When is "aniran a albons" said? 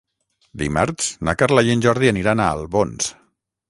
2.17-3.17